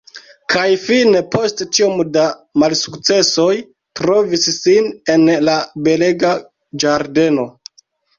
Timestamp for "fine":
0.83-1.19